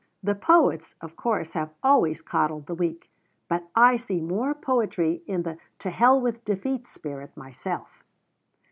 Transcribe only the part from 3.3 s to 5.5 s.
but I see more poetry in